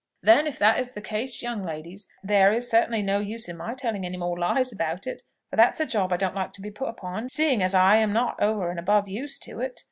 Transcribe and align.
"Then 0.23 0.47
if 0.47 0.57
that 0.57 0.79
is 0.79 0.93
the 0.93 0.99
case, 0.99 1.43
young 1.43 1.63
ladies, 1.63 2.07
there 2.23 2.51
is 2.51 2.67
certainly 2.67 3.03
no 3.03 3.19
use 3.19 3.47
in 3.47 3.55
my 3.55 3.75
telling 3.75 4.03
any 4.03 4.17
more 4.17 4.35
lies 4.35 4.71
about 4.73 5.05
it; 5.05 5.21
for 5.51 5.57
that's 5.57 5.79
a 5.79 5.85
job 5.85 6.11
I 6.11 6.17
don't 6.17 6.33
like 6.33 6.53
to 6.53 6.61
be 6.63 6.71
put 6.71 6.89
upon, 6.89 7.29
seeing 7.29 7.61
as 7.61 7.75
I 7.75 7.97
am 7.97 8.11
not 8.11 8.41
over 8.41 8.71
and 8.71 8.79
above 8.79 9.07
used 9.07 9.43
to 9.43 9.59
it. 9.59 9.79